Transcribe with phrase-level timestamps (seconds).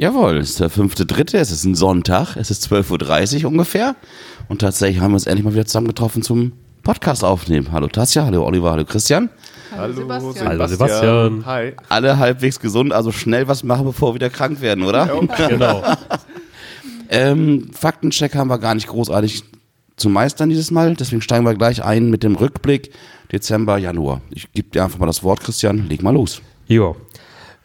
[0.00, 3.96] Jawohl, es ist der fünfte Dritte, es ist ein Sonntag, es ist 12.30 Uhr ungefähr.
[4.48, 6.52] Und tatsächlich haben wir uns endlich mal wieder zusammengetroffen zum
[6.84, 7.72] Podcast aufnehmen.
[7.72, 9.28] Hallo Tasja, hallo Oliver, hallo Christian.
[9.76, 10.46] Hallo Sebastian.
[10.46, 11.44] Hallo Sebastian.
[11.46, 11.72] Hi.
[11.88, 15.10] Alle halbwegs gesund, also schnell was machen, bevor wir wieder krank werden, oder?
[15.48, 15.82] Genau.
[17.10, 19.42] Ähm, Faktencheck haben wir gar nicht großartig
[19.96, 22.92] zu meistern dieses Mal, deswegen steigen wir gleich ein mit dem Rückblick
[23.32, 24.20] Dezember, Januar.
[24.30, 26.42] Ich gebe dir einfach mal das Wort, Christian, leg mal los.
[26.66, 26.96] Jo.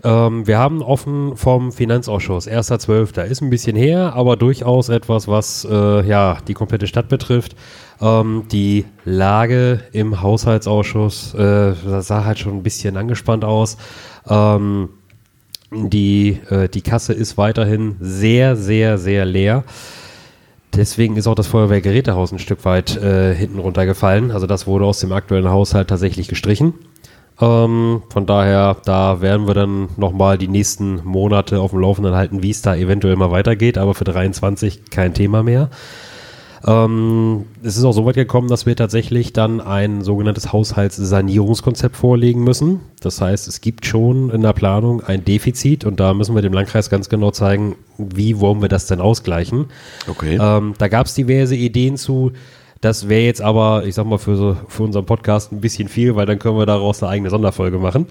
[0.04, 3.24] Ähm, wir haben offen vom Finanzausschuss, 1.12.
[3.24, 7.56] Ist ein bisschen her, aber durchaus etwas, was äh, ja die komplette Stadt betrifft.
[8.02, 13.78] Ähm, die Lage im Haushaltsausschuss äh, sah halt schon ein bisschen angespannt aus.
[14.28, 14.90] Ähm,
[15.72, 19.64] die, äh, die Kasse ist weiterhin sehr, sehr, sehr leer.
[20.76, 24.32] Deswegen ist auch das Feuerwehrgerätehaus ein Stück weit äh, hinten runtergefallen.
[24.32, 26.74] Also das wurde aus dem aktuellen Haushalt tatsächlich gestrichen.
[27.42, 32.44] Ähm, von daher, da werden wir dann nochmal die nächsten Monate auf dem Laufenden halten,
[32.44, 33.78] wie es da eventuell mal weitergeht.
[33.78, 35.70] Aber für 23 kein Thema mehr.
[36.66, 42.44] Ähm, es ist auch so weit gekommen, dass wir tatsächlich dann ein sogenanntes Haushaltssanierungskonzept vorlegen
[42.44, 42.80] müssen.
[43.02, 46.54] Das heißt, es gibt schon in der Planung ein Defizit und da müssen wir dem
[46.54, 49.66] Landkreis ganz genau zeigen, wie wollen wir das denn ausgleichen.
[50.08, 50.38] Okay.
[50.42, 52.32] Ähm, da gab es diverse Ideen zu.
[52.84, 56.18] Das wäre jetzt aber, ich sag mal, für, so, für unseren Podcast ein bisschen viel,
[56.18, 58.08] weil dann können wir daraus eine eigene Sonderfolge machen.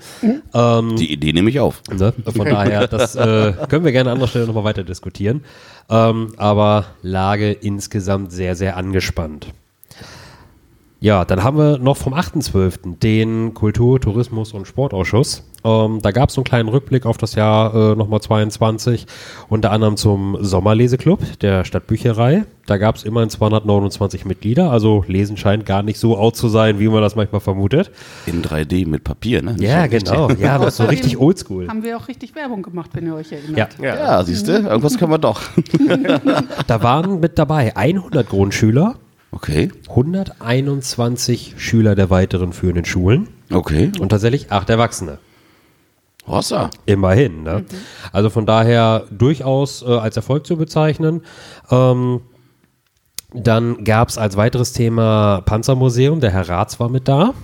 [0.54, 1.82] Ähm, Die Idee nehme ich auf.
[1.94, 2.14] Ne?
[2.24, 5.44] Von daher, das äh, können wir gerne an anderer Stelle nochmal weiter diskutieren.
[5.90, 9.52] Ähm, aber Lage insgesamt sehr, sehr angespannt.
[11.02, 13.00] Ja, dann haben wir noch vom 8.12.
[13.00, 15.42] den Kultur-, Tourismus- und Sportausschuss.
[15.64, 19.06] Ähm, da gab es so einen kleinen Rückblick auf das Jahr äh, nochmal 22,
[19.48, 22.44] unter anderem zum Sommerleseklub der Stadtbücherei.
[22.66, 26.78] Da gab es immerhin 229 Mitglieder, also Lesen scheint gar nicht so out zu sein,
[26.78, 27.90] wie man das manchmal vermutet.
[28.26, 29.56] In 3D mit Papier, ne?
[29.58, 30.04] Ja, so richtig.
[30.04, 30.30] genau.
[30.30, 31.66] Ja, noch so richtig oldschool.
[31.66, 33.76] Haben wir auch richtig Werbung gemacht, wenn ihr euch erinnert.
[33.80, 33.84] Ja.
[33.84, 33.96] Ja.
[33.96, 35.40] Ja, siehst du, irgendwas können wir doch.
[36.68, 38.94] Da waren mit dabei 100 Grundschüler,
[39.32, 43.90] Okay, 121 Schüler der weiteren führenden Schulen okay.
[43.98, 45.18] und tatsächlich acht Erwachsene.
[46.26, 46.70] Hossa.
[46.86, 47.42] Immerhin.
[47.42, 47.64] Ne?
[48.12, 51.22] Also von daher durchaus äh, als Erfolg zu bezeichnen.
[51.70, 52.20] Ähm,
[53.34, 56.20] dann gab es als weiteres Thema Panzermuseum.
[56.20, 57.34] Der Herr Ratz war mit da.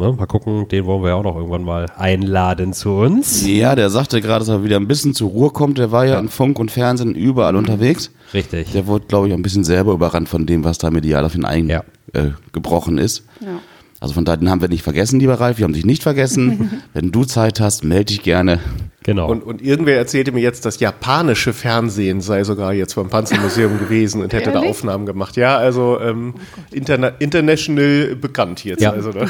[0.00, 0.12] Ne?
[0.14, 3.46] Mal gucken, den wollen wir ja auch noch irgendwann mal einladen zu uns.
[3.46, 5.78] Ja, der sagte gerade, dass er wieder ein bisschen zur Ruhe kommt.
[5.78, 8.10] Der war ja, in Funk und Fernsehen überall unterwegs.
[8.34, 8.72] Richtig.
[8.72, 11.34] Der wurde, glaube ich, auch ein bisschen selber überrannt von dem, was da medial auf
[11.34, 11.84] ihn eingebrochen
[12.14, 12.20] Ja.
[12.22, 13.24] äh, gebrochen ist.
[13.40, 13.60] Ja.
[14.00, 15.58] Also von daher, den haben wir nicht vergessen, lieber Ralf.
[15.58, 16.82] Wir haben dich nicht vergessen.
[16.94, 18.58] Wenn du Zeit hast, melde dich gerne.
[19.02, 19.30] Genau.
[19.30, 24.20] Und, und irgendwer erzählte mir jetzt, das japanische Fernsehen sei sogar jetzt beim Panzermuseum gewesen
[24.22, 24.60] und hätte da?
[24.60, 25.36] Aufnahmen gemacht.
[25.36, 26.34] Ja, also ähm,
[26.70, 28.82] interna international bekannt jetzt.
[28.82, 28.92] Ja.
[28.92, 29.26] Also, ne?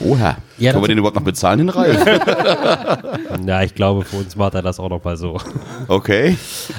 [0.00, 0.38] Oha.
[0.62, 2.04] Ja, Können wir den überhaupt noch bezahlen, den Ralf?
[3.46, 5.38] ja, ich glaube, für uns macht er das auch noch mal so.
[5.88, 6.36] Okay.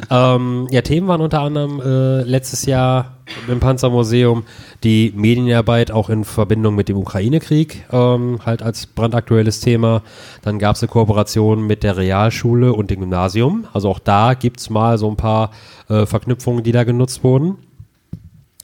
[0.10, 3.18] Ähm, ja, Themen waren unter anderem äh, letztes Jahr
[3.50, 4.44] im Panzermuseum
[4.86, 10.02] die Medienarbeit auch in Verbindung mit dem Ukraine-Krieg, ähm, halt als brandaktuelles Thema.
[10.44, 13.68] Dann gab es eine Kooperation mit der Realschule und dem Gymnasium.
[13.74, 15.52] Also auch da gibt es mal so ein paar
[15.90, 17.58] äh, Verknüpfungen, die da genutzt wurden.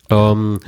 [0.09, 0.59] Ähm,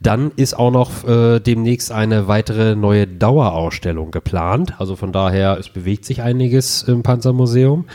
[0.00, 4.74] dann ist auch noch äh, demnächst eine weitere neue Dauerausstellung geplant.
[4.78, 7.86] Also von daher, es bewegt sich einiges im Panzermuseum.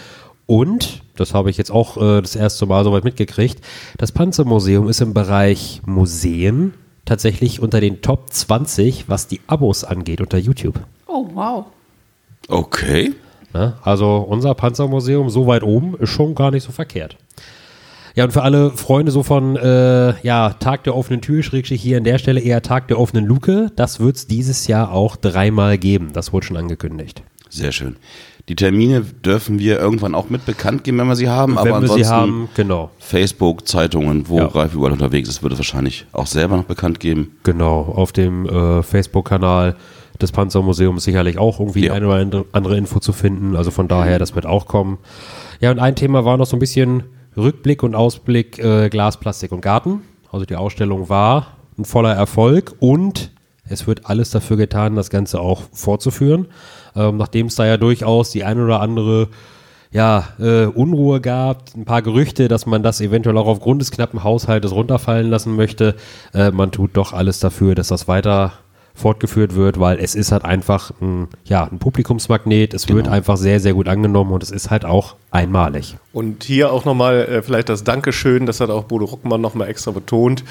[0.48, 3.62] Und, das habe ich jetzt auch äh, das erste Mal soweit mitgekriegt,
[3.98, 6.74] das Panzermuseum ist im Bereich Museen
[7.06, 10.80] tatsächlich unter den Top 20, was die Abos angeht, unter YouTube.
[11.08, 11.66] Oh, wow.
[12.48, 13.14] Okay.
[13.54, 13.74] Ne?
[13.84, 17.18] Also unser Panzermuseum so weit oben ist schon gar nicht so verkehrt.
[18.16, 21.98] Ja, und für alle Freunde so von äh, ja, Tag der offenen Tür, schrägstrich hier
[21.98, 25.78] an der Stelle eher Tag der offenen Luke, das wird es dieses Jahr auch dreimal
[25.78, 26.10] geben.
[26.14, 27.24] Das wurde schon angekündigt.
[27.50, 27.98] Sehr schön.
[28.48, 31.58] Die Termine dürfen wir irgendwann auch mit bekannt geben, wenn wir sie haben.
[31.58, 32.92] aber Wenn wir ansonsten sie haben, genau.
[33.00, 34.46] Facebook, Zeitungen, wo Ja.
[34.46, 37.36] Ralf überall unterwegs ist, wird es wahrscheinlich auch selber noch bekannt geben.
[37.44, 39.76] Genau, auf dem äh, Facebook-Kanal
[40.22, 41.94] des Panzermuseums sicherlich auch irgendwie Ja.
[41.94, 43.56] eine oder andere Info zu finden.
[43.56, 45.00] Also von daher, das wird auch kommen.
[45.60, 47.04] Ja, und ein Thema war noch so ein bisschen
[47.38, 50.02] Rückblick und Ausblick äh, Glas, Plastik und Garten.
[50.32, 53.32] Also die Ausstellung war ein voller Erfolg und
[53.68, 56.48] es wird alles dafür getan, das Ganze auch fortzuführen.
[56.96, 59.30] Ähm, nachdem es da ja durchaus die ein oder andere
[59.92, 64.24] ja, äh, Unruhe gab, ein paar Gerüchte, dass man das eventuell auch aufgrund des knappen
[64.24, 65.96] Haushaltes runterfallen lassen möchte.
[66.34, 68.54] Äh, man tut doch alles dafür, dass das weiter
[68.96, 72.74] fortgeführt wird, weil es ist halt einfach ein, ja, ein Publikumsmagnet.
[72.74, 75.98] Es wird einfach sehr, sehr gut angenommen und es ist halt auch einmalig.
[76.14, 79.92] Und hier auch nochmal äh, vielleicht das Dankeschön, das hat auch Bodo Ruckmann nochmal extra
[79.92, 80.46] betont.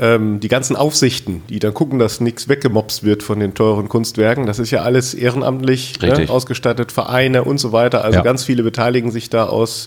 [0.00, 4.46] Ähm, die ganzen Aufsichten, die dann gucken, dass nichts weggemobst wird von den teuren Kunstwerken,
[4.46, 8.04] das ist ja alles ehrenamtlich ne, ausgestattet, Vereine und so weiter.
[8.04, 8.22] Also Ja.
[8.22, 9.86] ganz viele beteiligen sich da aus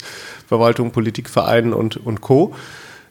[0.50, 2.54] Verwaltung, Politik, Vereinen und, und Co.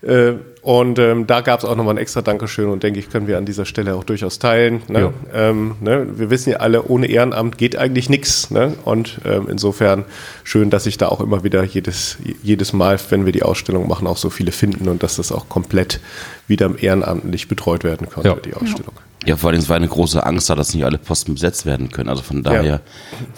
[0.02, 3.26] Äh, und ähm, da gab es auch nochmal ein extra Dankeschön und denke ich, können
[3.26, 4.82] wir an dieser Stelle auch durchaus teilen.
[4.88, 5.12] Ne?
[5.32, 5.48] Ja.
[5.48, 6.06] Ähm, ne?
[6.18, 8.50] Wir wissen ja alle, ohne Ehrenamt geht eigentlich nichts.
[8.50, 8.74] Ne?
[8.84, 10.04] Und ähm, insofern
[10.44, 14.06] schön, dass sich da auch immer wieder jedes, jedes Mal, wenn wir die Ausstellung machen,
[14.06, 16.00] auch so viele finden und dass das auch komplett
[16.46, 18.34] wieder ehrenamtlich betreut werden konnte, Ja.
[18.34, 18.92] die Ausstellung.
[19.24, 21.90] Ja, vor allem es war eine große Angst da, dass nicht alle Posten besetzt werden
[21.90, 22.08] können.
[22.10, 22.80] Also von daher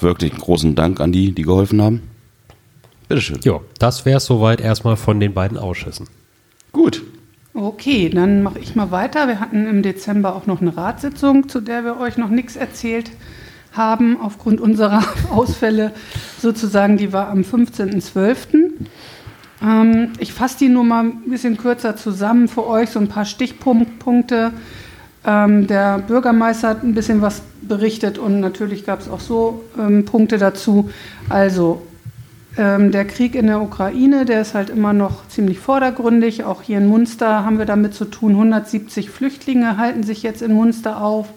[0.01, 2.03] wirklich einen großen Dank an die, die geholfen haben.
[3.09, 3.41] Bitteschön.
[3.45, 6.09] Ja, das wäre es soweit erstmal von den beiden Ausschüssen.
[6.73, 7.03] Gut.
[7.55, 9.29] Okay, dann mache ich mal weiter.
[9.29, 13.11] Wir hatten im Dezember auch noch eine Ratssitzung, zu der wir euch noch nichts erzählt
[13.73, 15.93] haben, aufgrund unserer Ausfälle
[16.41, 16.97] sozusagen.
[16.97, 18.71] Die war am 15.12.
[19.63, 23.27] Ähm, ich fasse die nur mal ein bisschen kürzer zusammen für euch, so ein paar
[23.27, 24.53] Stichpunkte.
[25.27, 30.07] Ähm, der Bürgermeister hat ein bisschen was berichtet und natürlich gab es auch so ähm,
[30.07, 30.89] Punkte dazu.
[31.29, 31.83] Also
[32.57, 36.45] der Krieg in der Ukraine, der ist halt immer noch ziemlich vordergründig.
[36.45, 38.33] Auch hier in Munster haben wir damit zu tun.
[38.33, 41.29] 170 Flüchtlinge halten sich jetzt in Munster auf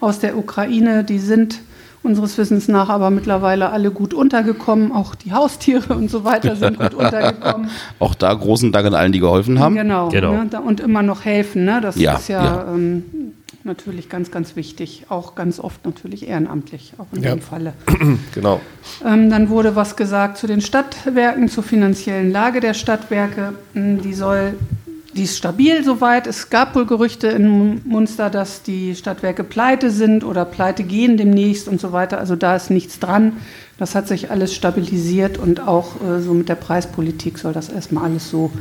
[0.00, 1.02] aus der Ukraine.
[1.02, 1.60] Die sind
[2.02, 4.92] unseres Wissens nach aber mittlerweile alle gut untergekommen.
[4.92, 7.68] Auch die Haustiere und so weiter sind gut untergekommen.
[7.98, 9.74] Auch da großen Dank an allen, die geholfen haben.
[9.74, 10.08] Genau.
[10.08, 10.32] Genau.
[10.32, 11.64] Ne, und immer noch helfen.
[11.64, 11.80] Ne?
[11.80, 12.64] Das Ja, ist ja, ja.
[12.74, 13.04] Ähm,
[13.64, 15.04] natürlich ganz, ganz wichtig.
[15.10, 17.30] Auch ganz oft natürlich ehrenamtlich, auch in Ja.
[17.34, 17.74] dem Falle.
[18.34, 18.60] Genau.
[19.06, 23.52] Ähm, dann wurde was gesagt zu den Stadtwerken, zur finanziellen Lage der Stadtwerke.
[23.74, 24.54] Ähm, Die soll,
[25.14, 26.26] die ist stabil soweit.
[26.26, 31.68] Es gab wohl Gerüchte in Munster, dass die Stadtwerke pleite sind oder pleite gehen demnächst
[31.68, 32.18] und so weiter.
[32.18, 33.34] Also da ist nichts dran.
[33.78, 38.04] Das hat sich alles stabilisiert und auch äh, so mit der Preispolitik soll das erstmal
[38.04, 38.52] alles so,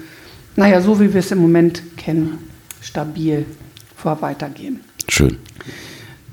[0.55, 2.39] naja, so wie wir es im Moment kennen,
[2.81, 3.45] stabil
[3.95, 4.79] vor weitergehen.
[5.07, 5.37] Schön.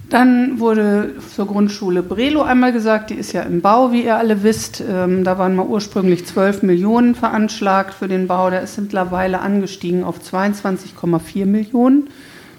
[0.09, 4.45] Dann wurde zur Grundschule Brelo einmal gesagt, die ist ja im Bau, wie ihr alle
[4.45, 4.83] wisst.
[4.89, 8.51] Ähm, da waren mal ursprünglich 12 Millionen veranschlagt für den Bau.
[8.51, 12.09] Der ist mittlerweile angestiegen auf 22,4 Millionen.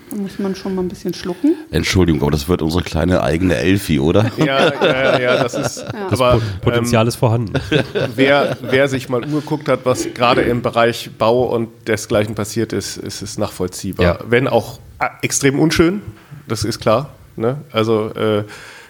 [0.10, 1.56] Da muss man schon mal ein bisschen schlucken.
[1.72, 4.32] Entschuldigung, aber das wird unsere kleine eigene Elfi, oder?
[4.38, 5.86] Ja, ja, ja, das ist.
[6.12, 7.54] Aber ähm, Potenzial ist vorhanden.
[8.16, 12.98] wer, wer sich mal umgeguckt hat, was gerade im Bereich Bau und desgleichen passiert ist,
[12.98, 14.06] ist es nachvollziehbar.
[14.06, 14.20] Ja.
[14.28, 16.02] Wenn auch äh, extrem unschön,
[16.48, 17.10] das ist klar.
[17.38, 17.58] Ne?
[17.72, 18.44] Also äh,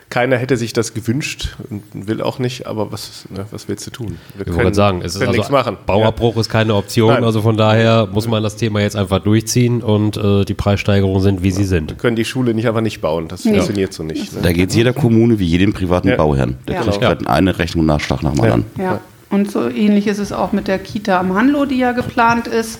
[0.09, 3.91] keiner hätte sich das gewünscht und will auch nicht, aber was, ne, was willst du
[3.91, 4.17] tun?
[4.37, 5.77] Wir Ich gerade sagen, es ist können nichts also, machen.
[5.85, 7.25] Bauabbruch ist keine Option, Nein.
[7.25, 11.43] also von daher muss man das Thema jetzt einfach durchziehen und äh, die Preissteigerungen sind,
[11.43, 11.89] wie sie sind.
[11.91, 13.27] Wir können die Schule nicht einfach nicht bauen.
[13.27, 13.55] Das Nee.
[13.55, 14.31] funktioniert so nicht.
[14.33, 14.39] Ne?
[14.41, 16.15] Da geht es jeder Kommune wie jedem privaten Ja.
[16.15, 16.55] Bauherrn.
[16.69, 16.81] Der Ja.
[16.83, 17.09] kriegt Ja.
[17.09, 18.53] halt eine Rechnung Nachschlag nach dem Ja.
[18.53, 18.65] anderen.
[18.81, 19.01] Ja.
[19.29, 22.79] Und so ähnlich ist es auch mit der Kita am Hanlo, die ja geplant ist.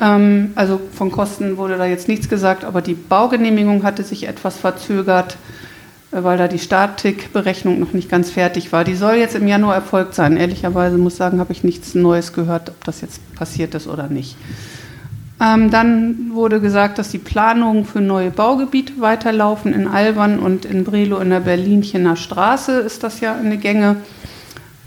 [0.00, 4.56] Ähm, also von Kosten wurde da jetzt nichts gesagt, aber die Baugenehmigung hatte sich etwas
[4.56, 5.36] verzögert,
[6.12, 8.84] äh, weil da die Statikberechnung noch nicht ganz fertig war.
[8.84, 10.36] Die soll jetzt im Januar erfolgt sein.
[10.36, 14.08] Ehrlicherweise muss ich sagen, habe ich nichts Neues gehört, ob das jetzt passiert ist oder
[14.08, 14.36] nicht.
[15.40, 19.72] Ähm, dann wurde gesagt, dass die Planungen für neue Baugebiete weiterlaufen.
[19.72, 23.96] In Alban und in Brelo in der Berlinchener Straße ist das ja eine Gänge.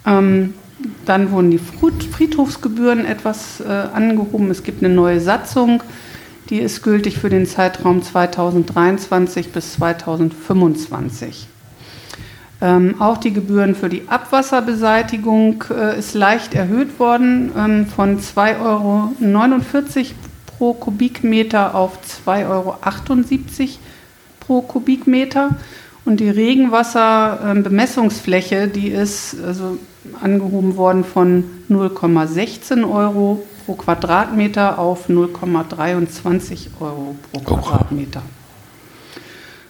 [0.06, 0.54] Ähm,
[1.06, 4.52] dann wurden die Fried- Friedhofsgebühren etwas äh, angehoben.
[4.52, 5.82] Es gibt eine neue Satzung,
[6.50, 11.48] die ist gültig für den Zeitraum 2023 bis 2025.
[12.60, 18.64] Ähm, auch die Gebühren für die Abwasserbeseitigung äh, ist leicht erhöht worden ähm, von 2,49
[18.64, 19.14] Euro
[20.46, 22.78] pro Kubikmeter auf 2,78 Euro
[24.40, 25.52] pro Kubikmeter.
[26.04, 29.78] Und die Regenwasserbemessungsfläche, die ist also
[30.22, 38.22] angehoben worden von 0,16 Euro pro Quadratmeter auf 0,23 Euro pro Quadratmeter.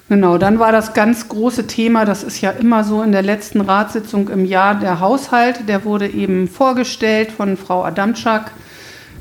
[0.10, 3.60] Genau, dann war das ganz große Thema, das ist ja immer so in der letzten
[3.60, 8.52] Ratssitzung im Jahr, der Haushalt, der wurde eben vorgestellt von Frau Adamczak,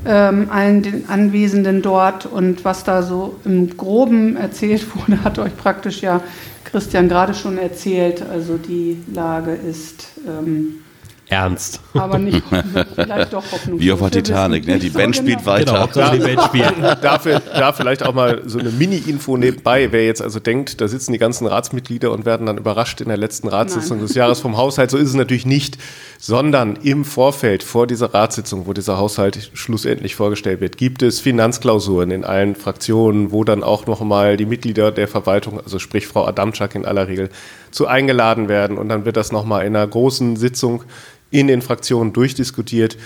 [0.05, 5.57] ähm, allen den Anwesenden dort und was da so im Groben erzählt wurde, hat euch
[5.57, 6.21] praktisch ja
[6.63, 8.21] Christian gerade schon erzählt.
[8.21, 10.83] Also die Lage ist ähm,
[11.29, 11.81] ernst.
[11.93, 12.41] aber nicht
[12.95, 13.79] vielleicht doch hoffnungslos.
[13.79, 14.79] Wie auf der Titanic, ne?
[14.79, 15.25] Die Band genau.
[15.25, 15.65] spielt weiter.
[15.65, 16.73] Genau, Hauptsache die Welt spielt.
[17.01, 19.91] Dafür, da vielleicht auch mal so eine Mini-Info nebenbei.
[19.91, 23.17] Wer jetzt also denkt, da sitzen die ganzen Ratsmitglieder und werden dann überrascht in der
[23.17, 24.07] letzten Ratssitzung Nein.
[24.07, 25.77] des Jahres vom Haushalt, so ist es natürlich nicht,
[26.17, 32.11] sondern im Vorfeld vor dieser Ratssitzung, wo dieser Haushalt schlussendlich vorgestellt wird, gibt es Finanzklausuren
[32.11, 36.75] in allen Fraktionen, wo dann auch nochmal die Mitglieder der Verwaltung, also sprich Frau Adamczak
[36.75, 37.29] in aller Regel,
[37.71, 40.83] zu eingeladen werden und dann wird das nochmal in einer großen Sitzung
[41.31, 42.97] in den Fraktionen durchdiskutiert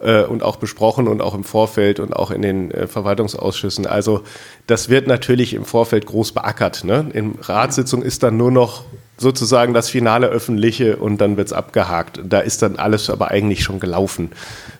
[0.00, 3.86] äh, und auch besprochen und auch im Vorfeld und auch in den äh, Verwaltungsausschüssen.
[3.86, 4.22] Also
[4.66, 6.84] das wird natürlich im Vorfeld groß beackert.
[6.84, 7.10] Ne?
[7.12, 8.84] In Ratssitzung ist dann nur noch
[9.16, 12.20] sozusagen das finale öffentliche und dann wird's abgehakt.
[12.24, 14.32] Da ist dann alles aber eigentlich schon gelaufen.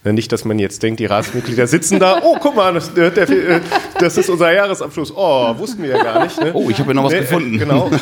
[0.02, 3.16] Ne, Nicht, dass man jetzt denkt, die Ratsmitglieder sitzen da, oh, guck mal, das, der,
[3.16, 3.60] äh,
[4.00, 5.12] das ist unser Jahresabschluss.
[5.14, 6.40] Oh, wussten wir ja gar nicht.
[6.40, 6.50] Ne?
[6.52, 7.58] Oh, ich habe ja noch was Nee, gefunden.
[7.58, 7.90] Genau.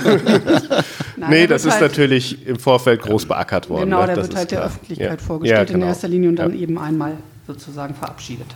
[1.17, 3.85] Nein, nee, da das ist halt- natürlich im Vorfeld groß beackert worden.
[3.91, 4.07] Genau, ne?
[4.09, 4.69] der Das wird halt der klar.
[4.71, 5.27] Öffentlichkeit Ja.
[5.27, 5.87] vorgestellt Ja, in genau.
[5.91, 6.61] erster Linie und dann Ja.
[6.61, 7.13] eben einmal
[7.47, 8.47] sozusagen verabschiedet.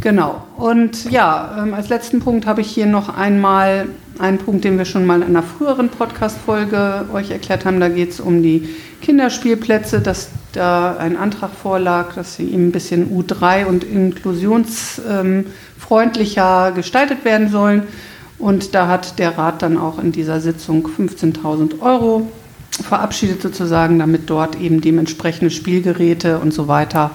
[0.00, 0.42] Genau.
[0.56, 3.86] Und ja, ähm, als letzten Punkt habe ich hier noch einmal
[4.18, 7.78] einen Punkt, den wir schon mal in einer früheren Podcast-Folge euch erklärt haben.
[7.78, 8.68] Da geht es um die
[9.00, 17.24] Kinderspielplätze, dass da ein Antrag vorlag, dass sie eben ein bisschen U3 und inklusionsfreundlicher gestaltet
[17.24, 17.84] werden sollen.
[18.42, 22.26] Und da hat der Rat dann auch in dieser Sitzung 15.000 Euro
[22.72, 27.12] verabschiedet sozusagen, damit dort eben dementsprechende Spielgeräte und so weiter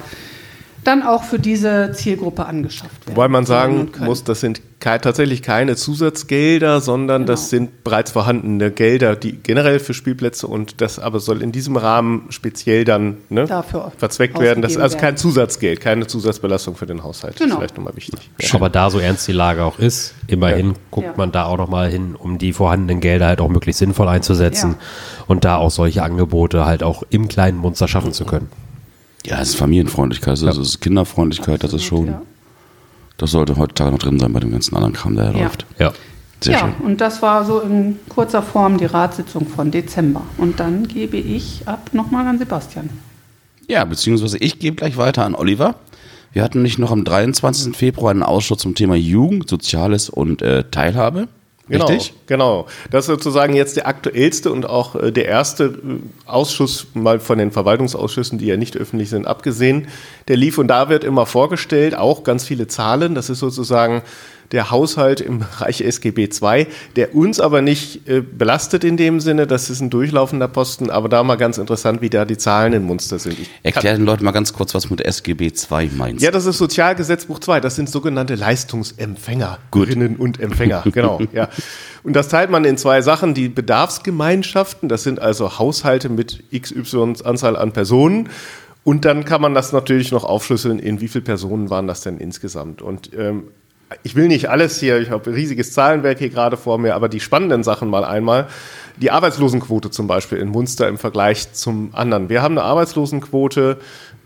[0.88, 3.16] dann auch für diese Zielgruppe angeschafft werden.
[3.18, 7.50] Wobei man sagen muss, das sind kei- tatsächlich keine Zusatzgelder, sondern das Genau.
[7.68, 12.28] sind bereits vorhandene Gelder, die generell für Spielplätze und das aber soll in diesem Rahmen
[12.30, 14.62] speziell dann ne, Dafür verzweckt werden.
[14.62, 15.18] Das ist also kein.
[15.18, 17.34] Zusatzgeld, keine Zusatzbelastung für den Haushalt.
[17.36, 17.56] Das Genau.
[17.56, 18.30] ist vielleicht nochmal wichtig.
[18.54, 21.14] Aber da so ernst die Lage auch ist, immerhin guckt Ja.
[21.18, 25.26] man da auch nochmal hin, um die vorhandenen Gelder halt auch möglichst sinnvoll einzusetzen Ja.
[25.28, 28.50] und da auch solche Angebote halt auch im kleinen Munster schaffen zu können.
[29.28, 32.22] Ja, es ist Familienfreundlichkeit, das ist Kinderfreundlichkeit, das ist schon, Ja.
[33.18, 35.44] das sollte heutzutage noch drin sein bei dem ganzen anderen Kram, der da Ja.
[35.44, 35.66] läuft.
[35.80, 35.92] Ja.
[36.40, 36.74] Sehr ja, schön.
[36.86, 40.22] und das war so in kurzer Form die Ratssitzung von Dezember.
[40.38, 42.90] Und dann gebe ich ab nochmal an Sebastian.
[43.68, 45.76] Ja, beziehungsweise ich gebe gleich weiter an Oliver.
[46.34, 47.76] Wir hatten nicht noch am 23.
[47.76, 51.28] Februar einen Ausschuss zum Thema Jugend, Soziales und äh, Teilhabe.
[51.70, 52.14] Genau, Richtig?
[52.28, 52.68] genau.
[52.92, 57.38] Das ist sozusagen jetzt der aktuellste und auch äh, der erste äh, Ausschuss, mal von
[57.38, 59.88] den Verwaltungsausschüssen, die ja nicht öffentlich sind, abgesehen.
[60.30, 63.16] Der lief und da wird immer vorgestellt, auch ganz viele Zahlen.
[63.16, 64.02] Das ist sozusagen
[64.52, 69.48] der Haushalt im Bereich SGB II, der uns aber nicht äh, belastet in dem Sinne.
[69.48, 72.84] Das ist ein durchlaufender Posten, aber da mal ganz interessant, wie da die Zahlen in
[72.84, 73.40] Munster sind.
[73.40, 76.24] Ich Erklär den Leuten mal ganz kurz, was mit SGB II meinst.
[76.24, 77.60] ja, das ist Sozialgesetzbuch 2.
[77.60, 80.84] Das sind sogenannte Leistungsempfängerinnen und Empfänger.
[80.98, 81.50] Genau, ja.
[82.04, 83.34] Und das teilt man in zwei Sachen.
[83.34, 88.30] Die Bedarfsgemeinschaften, das sind also Haushalte mit XY Anzahl an Personen.
[88.84, 92.20] Und dann kann man das natürlich noch aufschlüsseln, in wie viele Personen waren das denn
[92.20, 92.82] insgesamt.
[92.82, 93.50] Und ähm,
[94.04, 97.10] ich will nicht alles hier, ich habe ein riesiges Zahlenwerk hier gerade vor mir, aber
[97.10, 98.48] die spannenden Sachen mal einmal.
[98.98, 102.30] Die Arbeitslosenquote zum Beispiel in Munster im Vergleich zum anderen.
[102.30, 103.78] Wir haben eine Arbeitslosenquote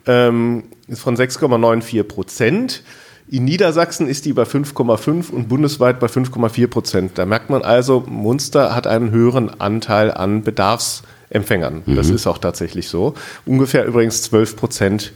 [0.08, 0.64] ähm,
[0.94, 2.84] von 6,94 Prozent.
[3.30, 7.12] In Niedersachsen ist die bei 5,5 und bundesweit bei 5,4 Prozent.
[7.16, 11.84] Da merkt man also, Munster hat einen höheren Anteil an Bedarfsempfängern.
[11.96, 13.14] Das ist auch tatsächlich so.
[13.46, 15.14] Ungefähr übrigens 12 Prozent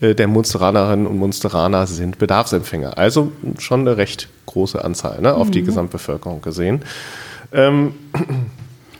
[0.00, 2.98] der Munsteranerinnen und Munsteraner sind Bedarfsempfänger.
[2.98, 6.82] Also schon eine recht große Anzahl ne, auf die Gesamtbevölkerung gesehen.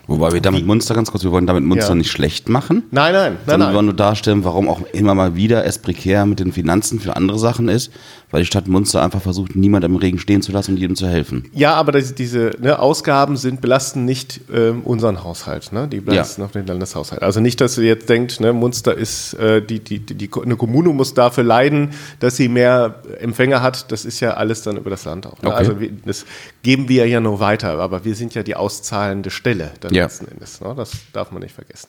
[0.07, 1.95] Wobei wir damit Munster, ganz kurz, wir wollen damit Munster Ja.
[1.95, 2.83] nicht schlecht machen.
[2.91, 6.27] Nein, nein, nein, sondern wir wollen nur darstellen, warum auch immer mal wieder es prekär
[6.27, 7.91] mit den Finanzen für andere Sachen ist,
[8.35, 11.07] weil die Stadt Munster einfach versucht, niemand im Regen stehen zu lassen und jedem zu
[11.07, 11.45] helfen.
[11.53, 15.87] Ja, aber das, diese ne, Ausgaben sind belasten nicht ähm, unseren Haushalt, ne?
[15.87, 16.47] Die belasten Ja.
[16.47, 17.23] auf den Landeshaushalt.
[17.23, 20.57] Also nicht, dass ihr jetzt denkt, ne, Munster ist äh, die, die, die, die eine
[20.57, 23.93] Kommune muss dafür leiden, dass sie mehr Empfänger hat.
[23.93, 25.41] Das ist ja alles dann über das Land auch.
[25.41, 25.51] Ne?
[25.51, 25.57] Okay.
[25.57, 26.25] Also wir, das
[26.65, 30.03] geben wir ja nur weiter, aber wir sind ja die auszahlende Stelle dann Ja.
[30.07, 30.61] letzten Endes.
[30.61, 30.75] Ne?
[30.77, 31.87] Das darf man nicht vergessen.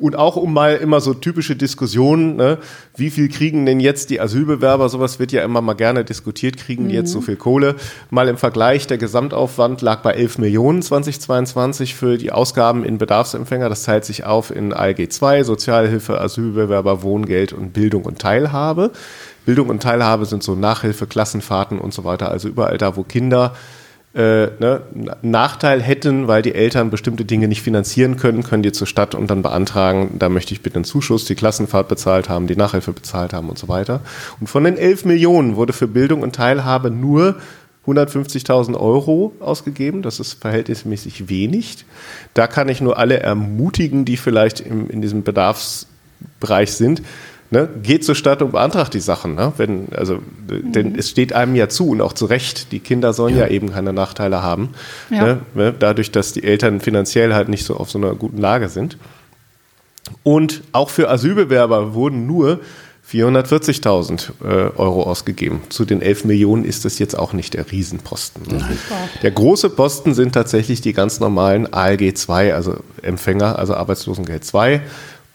[0.00, 2.58] Und auch um mal immer so typische Diskussionen, ne?
[2.96, 6.88] wie viel kriegen denn jetzt die Asylbewerber, sowas wird ja immer mal gerne diskutiert, kriegen
[6.88, 7.76] die jetzt so viel Kohle.
[8.10, 13.68] Mal im Vergleich, der Gesamtaufwand lag bei 11 Millionen 2022 für die Ausgaben in Bedarfsempfänger.
[13.68, 18.90] Das teilt sich auf in ALG 2, Sozialhilfe, Asylbewerber, Wohngeld und Bildung und Teilhabe.
[19.44, 23.54] Bildung und Teilhabe sind so Nachhilfe, Klassenfahrten und so weiter, also überall da, wo Kinder
[24.14, 24.82] äh, ne,
[25.22, 29.28] Nachteil hätten, weil die Eltern bestimmte Dinge nicht finanzieren können, können die zur Stadt und
[29.28, 33.32] dann beantragen, da möchte ich bitte einen Zuschuss, die Klassenfahrt bezahlt haben, die Nachhilfe bezahlt
[33.32, 34.00] haben und so weiter.
[34.40, 37.36] Und von den 11 Millionen wurde für Bildung und Teilhabe nur
[37.86, 40.02] 150.000 Euro ausgegeben.
[40.02, 41.84] Das ist verhältnismäßig wenig.
[42.32, 45.86] Da kann ich nur alle ermutigen, die vielleicht im, in diesem Bedarfs
[46.40, 47.02] Bereich sind,
[47.54, 49.36] ne, geht zur Stadt und beantragt die Sachen.
[49.36, 49.52] Ne?
[49.56, 50.18] Wenn, also,
[50.48, 53.72] Denn es steht einem ja zu und auch zu Recht, die Kinder sollen ja, eben
[53.72, 54.70] keine Nachteile haben,
[55.08, 55.38] Ja.
[55.54, 55.74] ne?
[55.78, 58.98] dadurch, dass die Eltern finanziell halt nicht so auf so einer guten Lage sind.
[60.22, 62.60] Und auch für Asylbewerber wurden nur
[63.10, 64.46] 440.000 äh,
[64.76, 65.60] Euro ausgegeben.
[65.68, 68.42] Zu den 11 Millionen ist das jetzt auch nicht der Riesenposten.
[68.50, 68.64] Ne?
[69.22, 74.80] Der große Posten sind tatsächlich die ganz normalen ALG 2, also Empfänger, also Arbeitslosengeld 2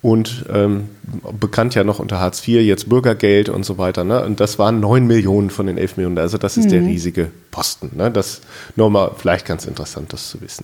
[0.02, 0.90] und ähm,
[1.40, 4.06] bekannt ja noch unter Hartz IV, jetzt Bürgergeld und so weiter.
[4.06, 4.24] Ne?
[4.24, 6.18] Und das waren 9 Millionen von den 11 Millionen.
[6.18, 7.92] Also das ist der riesige Posten.
[7.96, 8.10] Ne?
[8.10, 8.40] Das
[8.78, 10.64] nochmal vielleicht ganz interessant, das zu wissen.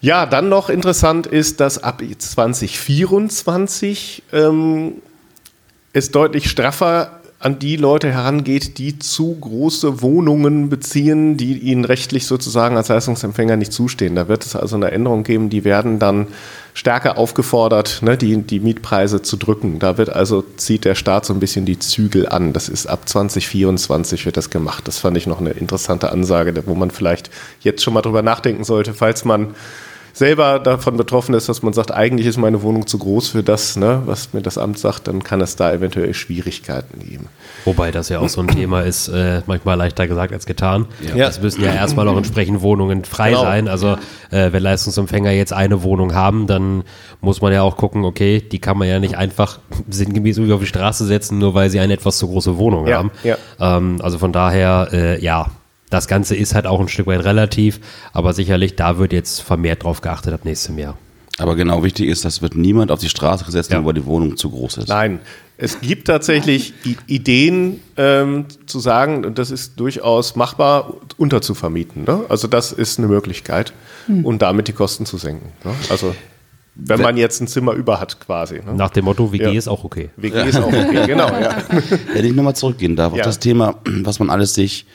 [0.00, 4.94] Ja, dann noch interessant ist, dass ab 2024 ähm,
[5.92, 12.26] es deutlich straffer an die Leute herangeht, die zu große Wohnungen beziehen, die ihnen rechtlich
[12.26, 14.14] sozusagen als Leistungsempfänger nicht zustehen.
[14.14, 16.28] Da wird es also eine Änderung geben, die werden dann
[16.72, 19.80] stärker aufgefordert, ne, die, die Mietpreise zu drücken.
[19.80, 22.52] Da wird also, zieht der Staat so ein bisschen die Zügel an.
[22.52, 24.86] Das ist ab 2024 wird das gemacht.
[24.86, 27.28] Das fand ich noch eine interessante Ansage, wo man vielleicht
[27.60, 29.56] jetzt schon mal drüber nachdenken sollte, falls man
[30.12, 33.76] selber davon betroffen ist, dass man sagt, eigentlich ist meine Wohnung zu groß für das,
[33.76, 37.26] ne, was mir das Amt sagt, dann kann es da eventuell Schwierigkeiten geben.
[37.64, 40.86] Wobei das ja auch so ein Thema ist, äh, manchmal leichter gesagt als getan.
[41.14, 41.28] Ja.
[41.28, 43.42] Es müssen ja erstmal auch entsprechend Wohnungen frei Genau.
[43.42, 43.68] sein.
[43.68, 43.96] Also
[44.30, 46.84] äh, wenn Leistungsempfänger jetzt eine Wohnung haben, dann
[47.20, 50.60] muss man ja auch gucken, okay, die kann man ja nicht einfach sinngemäß irgendwie auf
[50.60, 53.10] die Straße setzen, nur weil sie eine etwas zu große Wohnung Ja, haben.
[53.24, 53.36] ja.
[53.60, 55.46] Ähm, also von daher, äh, ja,
[55.92, 57.80] das Ganze ist halt auch ein Stück weit relativ,
[58.12, 60.96] aber sicherlich, da wird jetzt vermehrt drauf geachtet ab nächstem Jahr.
[61.38, 63.84] Aber genau wichtig ist, das wird niemand auf die Straße gesetzt, Ja.
[63.84, 64.88] weil die Wohnung zu groß ist.
[64.88, 65.18] Nein,
[65.56, 66.74] es gibt tatsächlich
[67.06, 72.04] Ideen ähm, zu sagen, und das ist durchaus machbar, unterzuvermieten.
[72.04, 72.24] Ne?
[72.28, 73.72] Also das ist eine Möglichkeit
[74.08, 75.52] und damit die Kosten zu senken.
[75.64, 75.72] Ne?
[75.88, 76.14] Also
[76.74, 78.56] wenn man jetzt ein Zimmer über hat quasi.
[78.56, 78.74] Ne?
[78.74, 79.50] Nach dem Motto, WG Ja.
[79.52, 80.10] ist auch okay.
[80.16, 81.28] WG ist auch okay, genau.
[81.28, 81.56] Ja.
[82.12, 83.20] Wenn ich nochmal zurückgehen darf, Ja.
[83.20, 84.86] auf das Thema, was man alles sich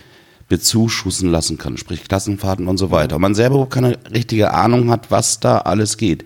[0.50, 3.16] bezuschussen lassen kann, sprich Klassenfahrten und so weiter.
[3.18, 6.26] Und man selber überhaupt keine richtige Ahnung hat, was da alles geht.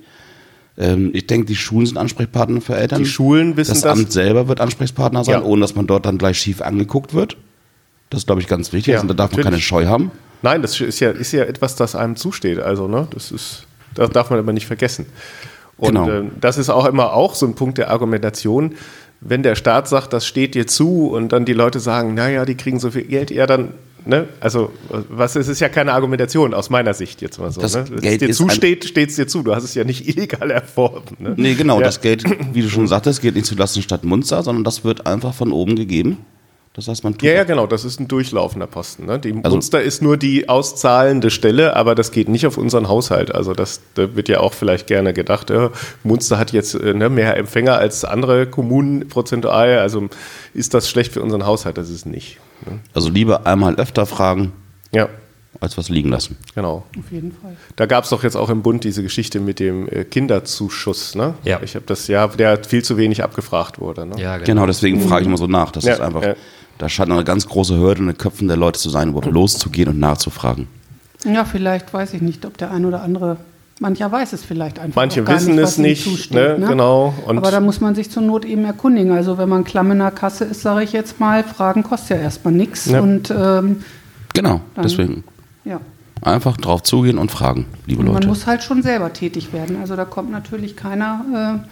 [0.78, 3.00] Ähm, ich denke, die Schulen sind Ansprechpartner für Eltern.
[3.00, 3.98] Die Schulen wissen das das.
[3.98, 5.44] Amt selber wird Ansprechpartner sein, Ja.
[5.44, 7.38] ohne dass man dort dann gleich schief angeguckt wird.
[8.10, 8.94] Das ist, glaube ich, ganz wichtig.
[8.94, 9.66] Ja, also, da darf man keine natürlich.
[9.66, 10.12] Scheu haben.
[10.44, 12.60] Nein, das ist ja, ist ja etwas, das einem zusteht.
[12.60, 15.06] Also, ne, das ist, das darf man aber nicht vergessen.
[15.78, 16.10] Und Genau.
[16.10, 18.76] ähm, das ist auch immer auch so ein Punkt der Argumentation.
[19.20, 22.56] Wenn der Staat sagt, das steht dir zu und dann die Leute sagen, naja, die
[22.56, 23.70] kriegen so viel Geld, ja, dann,
[24.06, 24.72] ne, also,
[25.10, 27.62] was, es ist ja keine Argumentation aus meiner Sicht jetzt mal so.
[27.62, 27.86] Das ne?
[27.90, 29.44] Wenn es Geld dir ist ein- zusteht, steht es dir zu.
[29.44, 31.16] Du hast es ja nicht illegal erworben.
[31.20, 31.34] Ne?
[31.38, 31.86] Nee, genau, Ja.
[31.86, 35.34] das Geld, wie du schon sagtest, geht nicht zulasten Stadt Munster, sondern das wird einfach
[35.34, 36.18] von oben gegeben.
[36.74, 39.06] Das heißt, man tut Ja, ja, genau, das ist ein durchlaufender Posten.
[39.06, 39.20] Ne?
[39.20, 43.36] Die Also- Munster ist nur die auszahlende Stelle, aber das geht nicht auf unseren Haushalt.
[43.36, 45.70] Also das da wird ja auch vielleicht gerne gedacht, äh,
[46.04, 50.08] Munster hat jetzt äh, ne, mehr Empfänger als andere Kommunen prozentual, also
[50.54, 51.78] ist das schlecht für unseren Haushalt?
[51.78, 52.38] Das ist nicht.
[52.66, 52.80] Ne?
[52.94, 54.54] Also lieber einmal öfter fragen,
[54.94, 55.10] Ja,
[55.60, 56.38] als was liegen lassen.
[56.56, 56.86] genau.
[56.98, 57.58] Auf jeden Fall.
[57.76, 61.16] Da gab es doch jetzt auch im Bund diese Geschichte mit dem äh, Kinderzuschuss.
[61.16, 61.34] Ne?
[61.44, 61.60] Ja.
[61.64, 64.06] Ich habe das ja, der viel zu wenig abgefragt wurde.
[64.06, 64.16] Ne?
[64.22, 65.72] Ja, Genau, deswegen frage ich immer so nach.
[65.72, 66.36] Das Ja, ist einfach, ja.
[66.78, 69.32] Da scheint noch eine ganz große Hürde in den Köpfen der Leute zu sein, überhaupt
[69.32, 70.68] loszugehen und nachzufragen.
[71.26, 73.38] Ja, vielleicht weiß ich nicht, ob der ein oder andere,
[73.80, 74.96] mancher weiß es vielleicht einfach.
[74.96, 76.66] Manche auch gar wissen nicht, es nicht, zusteht, ne?
[76.68, 77.14] Genau.
[77.28, 79.12] Und- Aber da muss man sich zur Not eben erkundigen.
[79.12, 82.24] Also wenn man klamm in der Kasse ist, sage ich jetzt mal, Fragen kostet ja
[82.24, 82.86] erstmal nichts.
[82.88, 83.02] Ja.
[83.02, 83.84] Und ähm,
[84.34, 85.24] Genau, Dann- deswegen
[85.66, 85.80] ja,
[86.22, 88.28] einfach drauf zugehen und fragen, liebe man Leute.
[88.28, 89.76] muss halt schon selber tätig werden.
[89.82, 91.68] Also da kommt natürlich keiner äh,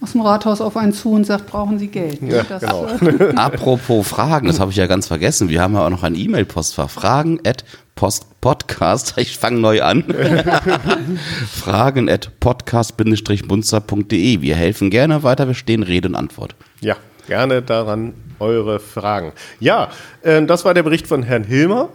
[0.00, 2.20] aus dem Rathaus auf einen zu und sagt, brauchen Sie Geld.
[2.22, 2.84] Ja, das, genau.
[3.36, 5.48] Apropos Fragen, das habe ich ja ganz vergessen.
[5.48, 6.90] Wir haben ja auch noch ein E-Mail-Postfach.
[6.90, 9.14] Fragen at Post Podcast.
[9.16, 10.04] Ich fange neu an.
[11.50, 14.42] Fragen at podcast-munster.de.
[14.42, 15.46] Wir helfen gerne weiter.
[15.46, 16.54] Wir stehen Rede und Antwort.
[16.80, 19.32] Ja, gerne daran eure Fragen.
[19.60, 19.88] Ja,
[20.22, 21.88] äh, das war der Bericht von Herrn Hilmer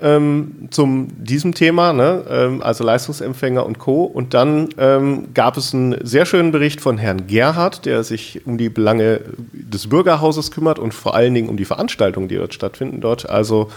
[0.00, 2.24] ähm, zum diesem Thema, ne?
[2.30, 4.04] ähm, also Leistungsempfänger und Co.
[4.04, 8.58] Und dann ähm, gab es einen sehr schönen Bericht von Herrn Gerhard, der sich um
[8.58, 9.20] die Belange
[9.52, 13.00] des Bürgerhauses kümmert und vor allen Dingen um die Veranstaltungen, die dort stattfinden.
[13.00, 13.68] Dort also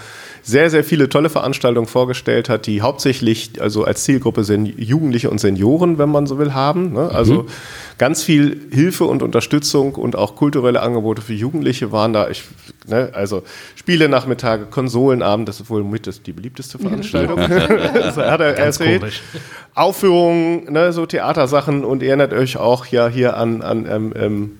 [0.43, 5.39] sehr, sehr viele tolle Veranstaltungen vorgestellt hat, die hauptsächlich also als Zielgruppe Sen Jugendliche und
[5.39, 6.93] Senioren, wenn man so will, haben.
[6.93, 7.09] Ne?
[7.11, 7.45] Also
[7.97, 12.29] ganz viel Hilfe und Unterstützung und auch kulturelle Angebote für Jugendliche waren da.
[12.29, 12.43] Ich,
[12.87, 13.43] ne, also
[13.75, 17.37] Spiele-Nachmittage, Konsolenabend, das ist wohl mit das, die beliebteste Veranstaltung.
[17.93, 19.01] das hat er Ganz erzählt.
[19.01, 19.21] komisch.
[19.73, 24.57] Aufführungen, ne, so Theatersachen und ihr erinnert euch auch ja hier an, an ähm, ähm,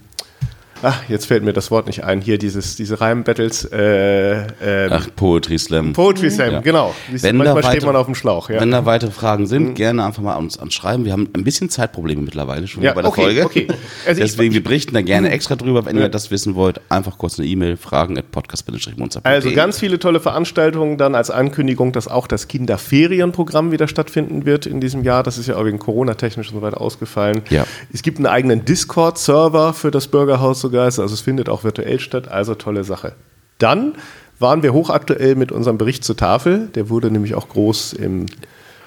[0.82, 4.42] ach, jetzt fällt mir das Wort nicht ein, hier dieses, diese Reim-Battles, äh,
[4.86, 5.94] äh, Ach, Poetry Slam.
[5.94, 6.60] Poetry Slam, Ja.
[6.62, 6.94] genau.
[7.12, 8.58] Siehst Wenn da manchmal steht weitere- man auf dem Schlauch, ja.
[8.58, 8.62] Mhm.
[8.62, 11.06] Wenn da weitere Fragen sind, gerne einfach mal uns anschreiben.
[11.06, 13.46] Wir haben ein bisschen Zeitprobleme mittlerweile schon Ja, bei der okay, Folge.
[13.46, 13.68] okay.
[14.08, 15.86] Also ich- Deswegen, wir berichten da gerne extra drüber.
[15.86, 19.22] Wenn ihr das wissen wollt, einfach kurz eine E-Mail, fragen at podcast-munster.de.
[19.24, 24.66] Also ganz viele tolle Veranstaltungen dann als Ankündigung, dass auch das Kinderferienprogramm wieder stattfinden wird
[24.66, 25.24] in diesem Jahr.
[25.24, 27.42] Das ist ja auch wegen Corona-technisch und so weiter ausgefallen.
[27.50, 27.66] Ja.
[27.94, 30.71] Es gibt einen eigenen Discord-Server für das Bürgerhaus sogar.
[30.80, 32.28] Also es findet auch virtuell statt.
[32.28, 33.14] Also tolle Sache.
[33.58, 33.94] Dann
[34.40, 36.68] waren wir hochaktuell mit unserem Bericht zur Tafel.
[36.76, 38.26] Der wurde nämlich auch groß im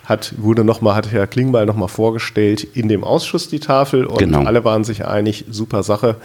[0.05, 4.19] hat, wurde noch mal, hat Herr Klingbeil nochmal vorgestellt in dem Ausschuss die Tafel und
[4.19, 4.45] Genau.
[4.45, 6.17] alle waren sich einig, super Sache.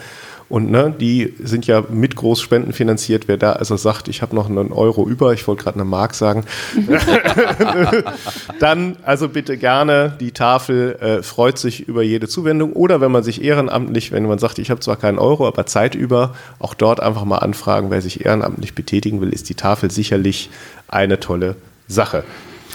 [0.49, 3.27] Und ne, die sind ja mit Großspenden finanziert.
[3.27, 6.15] Wer da also sagt, ich habe noch einen Euro über, ich wollte gerade eine Mark
[6.15, 6.43] sagen,
[8.59, 10.15] dann also bitte gerne.
[10.19, 12.73] Die Tafel äh, freut sich über jede Zuwendung.
[12.73, 15.95] Oder wenn man sich ehrenamtlich, wenn man sagt, ich habe zwar keinen Euro, aber Zeit
[15.95, 20.49] über, auch dort einfach mal anfragen, wer sich ehrenamtlich betätigen will, ist die Tafel sicherlich
[20.87, 21.55] eine tolle
[21.87, 22.23] Sache.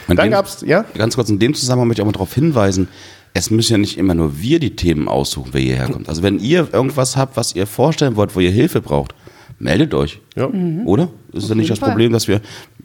[0.09, 0.85] Und Dann den- gab's, ja?
[0.95, 2.88] Ganz kurz in dem Zusammenhang möchte ich auch mal darauf hinweisen,
[3.33, 6.09] es müssen ja nicht immer nur wir die Themen aussuchen, wer hierher kommt.
[6.09, 9.14] Also wenn ihr irgendwas habt, was ihr vorstellen wollt, wo ihr Hilfe braucht,
[9.59, 10.21] meldet euch.
[10.37, 10.49] Ja.
[10.85, 11.09] Oder?
[11.33, 11.90] Ist ja nicht das Fall.
[11.90, 12.40] Problem, dass wir,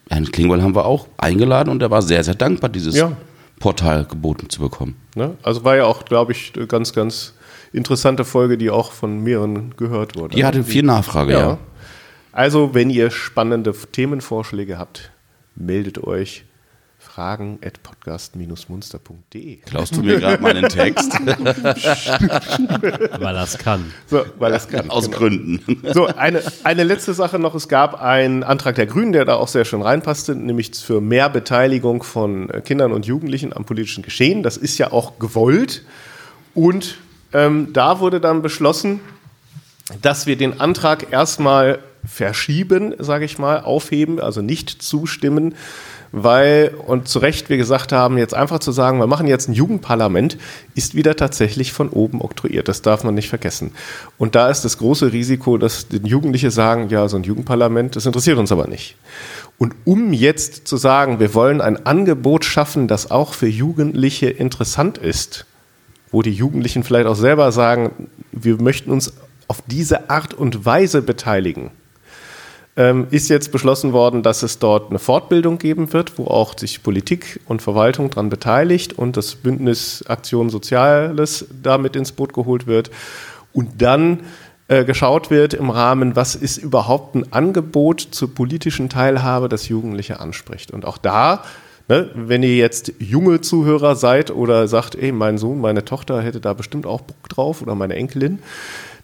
[0.10, 3.12] Herrn Klingbeil haben wir auch eingeladen und er war sehr, sehr dankbar, dieses Ja.
[3.60, 4.96] Portal geboten zu bekommen.
[5.16, 5.36] Ne?
[5.44, 7.34] Also war ja auch, glaube ich, eine ganz, ganz
[7.74, 10.36] interessante Folge, die auch von mehreren gehört wurde.
[10.36, 11.40] Die hatte viel Nachfrage, ja.
[11.40, 11.58] Ja.
[12.32, 15.12] Also, wenn ihr spannende Themenvorschläge habt,
[15.56, 16.46] meldet euch
[17.20, 19.58] fragen at podcast-munster.de.
[19.58, 21.12] Klaust du mir gerade meinen Text?
[23.20, 23.92] Weil das kann.
[24.08, 24.90] So, weil das kann.
[24.90, 25.18] Aus genau.
[25.18, 25.82] Gründen.
[25.94, 27.56] So, eine, eine letzte Sache noch.
[27.56, 31.28] Es gab einen Antrag der Grünen, der da auch sehr schön reinpasste, nämlich für mehr
[31.30, 34.42] Beteiligung von äh, Kindern und Jugendlichen am politischen Geschehen.
[34.42, 35.84] Das ist ja auch gewollt.
[36.54, 37.00] Und
[37.34, 39.02] ähm, da wurde dann beschlossen,
[40.02, 45.56] dass wir den Antrag erstmal verschieben, sage ich mal, aufheben, also nicht zustimmen,
[46.12, 49.54] weil, und zu Recht wir gesagt haben, jetzt einfach zu sagen, wir machen jetzt ein
[49.54, 50.38] Jugendparlament,
[50.76, 52.67] ist wieder tatsächlich von oben oktroyiert.
[52.67, 53.72] Das darf man nicht vergessen.
[54.17, 58.06] Und da ist das große Risiko, dass die Jugendliche sagen, ja, so ein Jugendparlament, das
[58.06, 58.95] interessiert uns aber nicht.
[59.58, 64.98] Und um jetzt zu sagen, wir wollen ein Angebot schaffen, das auch für Jugendliche interessant
[64.98, 65.45] ist,
[66.12, 69.13] wo die Jugendlichen vielleicht auch selber sagen, wir möchten uns
[69.48, 71.72] auf diese Art und Weise beteiligen,
[72.80, 76.82] ähm, ist jetzt beschlossen worden, dass es dort eine Fortbildung geben wird, wo auch sich
[76.82, 82.89] Politik und Verwaltung daran beteiligt und das Bündnis Aktion Soziales damit ins Boot geholt wird
[83.52, 84.22] und dann
[84.70, 90.22] äh, geschaut wird im Rahmen, was ist überhaupt ein Angebot zur politischen Teilhabe, das Jugendliche
[90.22, 90.72] anspricht.
[90.72, 91.44] Und auch da
[91.92, 96.39] Ne, wenn ihr jetzt junge Zuhörer seid oder sagt, ey, mein Sohn, meine Tochter hätte
[96.39, 98.38] da bestimmt auch Bock drauf oder meine Enkelin,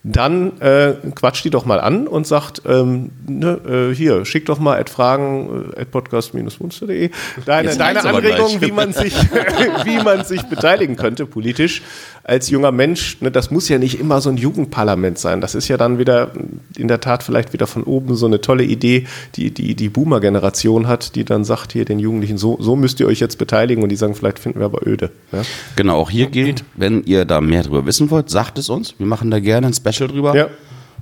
[0.07, 4.59] dann äh, quatscht die doch mal an und sagt, ähm, ne, äh, hier, schick doch
[4.59, 7.09] mal at fragen äh, at podcast-munster.de
[7.43, 9.15] deine, deine Anregungen, wie man, sich,
[9.83, 11.81] wie man sich beteiligen könnte politisch
[12.27, 13.21] als junger Mensch.
[13.21, 15.41] Ne, das muss ja nicht immer so ein Jugendparlament sein.
[15.41, 16.31] Das ist ja dann wieder
[16.75, 20.87] in der Tat vielleicht wieder von oben so eine tolle Idee, die die, die Boomer-Generation
[20.87, 23.89] hat, die dann sagt hier den Jugendlichen, so, so müsst ihr euch jetzt beteiligen und
[23.89, 25.11] die sagen, vielleicht finden wir aber öde.
[25.31, 25.43] Ja?
[25.75, 28.95] Genau, auch hier gilt, wenn ihr da mehr drüber wissen wollt, sagt es uns.
[28.97, 30.35] Wir machen da gerne ein Special drüber.
[30.35, 30.47] Ja.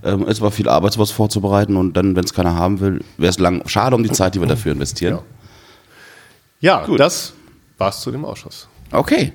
[0.04, 3.30] Ähm, ist aber viel Arbeit, sowas vorzubereiten und dann, wenn es keiner haben will, wäre
[3.30, 3.66] es lang.
[3.70, 5.20] Schade um die Zeit, die wir dafür investieren.
[6.60, 7.34] Ja, das
[7.78, 8.68] war's zu dem Ausschuss.
[8.92, 9.32] Okay.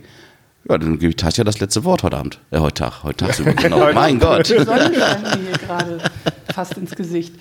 [0.68, 2.40] Ja, dann gebe ich Tasja das letzte Wort heute Abend.
[2.50, 3.52] Äh, heute Tag, heute tagsüber.
[3.56, 3.92] Genau.
[3.92, 4.48] mein Gott.
[4.48, 5.98] Die Sonne scheint mir hier gerade
[6.52, 7.34] fast ins Gesicht.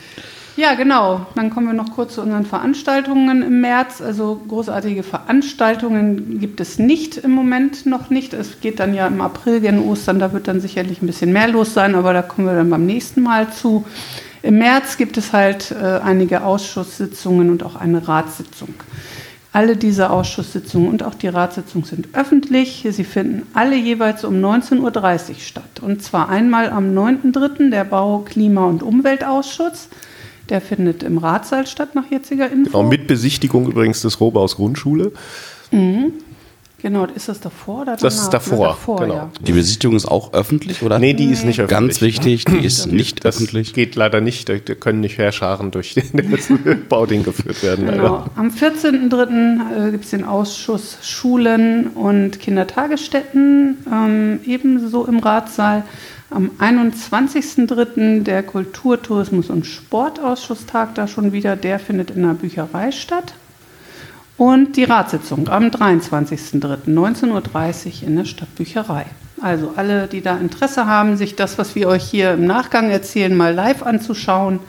[0.57, 1.27] Ja, genau.
[1.35, 4.01] Dann kommen wir noch kurz zu unseren Veranstaltungen im März.
[4.01, 8.33] Also großartige Veranstaltungen gibt es nicht im Moment noch nicht.
[8.33, 11.47] Es geht dann ja im April gen Ostern, da wird dann sicherlich ein bisschen mehr
[11.47, 13.85] los sein, aber da kommen wir dann beim nächsten Mal zu.
[14.41, 18.73] Im März gibt es halt äh, einige Ausschusssitzungen und auch eine Ratssitzung.
[19.53, 22.85] Alle diese Ausschusssitzungen und auch die Ratssitzung sind öffentlich.
[22.89, 25.79] Sie finden alle jeweils um 19.30 Uhr statt.
[25.81, 27.69] Und zwar einmal am 9.3.
[27.71, 29.89] der Bau-, Klima- und Umweltausschuss.
[30.49, 32.71] Der findet im Ratssaal statt, nach jetziger Info.
[32.71, 35.11] Genau, mit Besichtigung übrigens des Robaus Grundschule.
[36.79, 38.01] Genau, ist das davor oder danach?
[38.01, 39.13] Das ist davor, Na, davor genau.
[39.15, 39.29] ja.
[39.41, 40.99] Die Besichtigung ist auch öffentlich, oder?
[40.99, 41.69] Nee, die ist nicht öffentlich.
[41.79, 43.73] Ganz wichtig, die ist nicht Das öffentlich.
[43.73, 44.47] geht leider nicht.
[44.47, 46.11] Da können nicht Herrscharen durch das
[46.89, 47.87] Bauding geführt werden.
[47.87, 48.03] Genau.
[48.03, 48.25] Leider.
[48.35, 49.87] Am 14.03.
[49.87, 55.83] Äh, gibt es den Ausschuss Schulen und Kindertagesstätten, ähm, ebenso im Ratssaal.
[56.29, 58.21] Am 21.03.
[58.23, 61.55] der Kultur-, Tourismus- und Sportausschusstag da schon wieder.
[61.55, 63.33] Der findet in der Bücherei statt.
[64.37, 66.85] Und die Ratssitzung am 23.03.
[66.87, 69.05] 19.30 Uhr in der Stadtbücherei.
[69.41, 73.35] Also alle, die da Interesse haben, sich das, was wir euch hier im Nachgang erzählen,
[73.35, 74.59] mal live anzuschauen,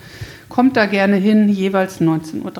[0.49, 2.51] kommt da gerne hin, jeweils 19.30 Uhr.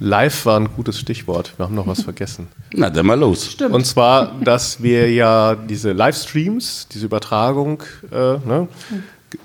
[0.00, 1.54] Live war ein gutes Stichwort.
[1.56, 2.48] Wir haben noch was vergessen.
[2.72, 3.52] Na, dann mal los.
[3.52, 3.74] Stimmt.
[3.74, 8.96] Und zwar, dass wir ja diese Livestreams, diese Übertragung äh, ne, g-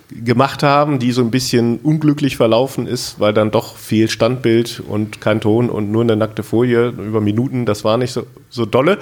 [0.10, 5.22] gemacht haben, die so ein bisschen unglücklich verlaufen ist, weil dann doch viel Standbild und
[5.22, 9.00] kein Ton und nur eine nackte Folie über Minuten, das war nicht so, so dolle.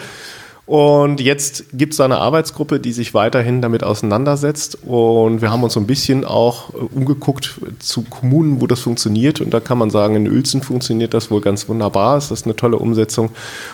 [0.67, 4.77] Und jetzt gibt es eine Arbeitsgruppe, die sich weiterhin damit auseinandersetzt.
[4.83, 9.41] Und wir haben uns so ein bisschen auch äh, umgeguckt zu Kommunen, wo das funktioniert.
[9.41, 12.17] Und da kann man sagen, in Uelzen funktioniert das wohl ganz wunderbar.
[12.17, 13.31] Es ist eine tolle Umsetzung.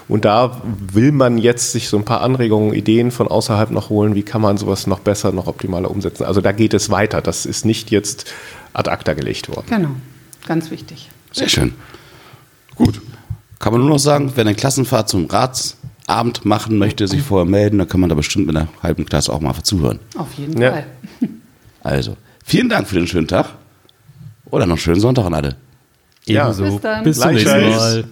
[0.08, 4.16] Und da will man jetzt sich so ein paar Anregungen, Ideen von außerhalb noch holen.
[4.16, 6.24] Wie kann man sowas noch besser, noch optimaler umsetzen?
[6.24, 7.22] Also da geht es weiter.
[7.22, 8.26] Das ist nicht jetzt
[8.74, 9.66] ad acta gelegt worden.
[9.70, 9.90] Genau,
[10.48, 11.10] ganz wichtig.
[11.32, 11.74] Sehr schön.
[12.76, 13.02] Gut.
[13.60, 15.28] Kann man nur noch sagen, wer eine Klassenfahrt zum
[16.08, 19.32] Ratsabend machen möchte, sich vorher melden, dann kann man da bestimmt mit der halben Klasse
[19.34, 20.00] auch mal zuhören.
[20.18, 20.72] Auf jeden Ja.
[20.72, 20.86] Fall.
[21.84, 23.46] Also, vielen Dank für den schönen Tag.
[24.50, 25.56] Oder noch einen schönen Sonntag an alle.
[26.26, 26.46] Ja.
[26.48, 26.64] Ebenso.
[26.66, 27.04] Bis dann.
[27.06, 27.70] Bis zum nächsten.
[27.70, 28.04] Mal.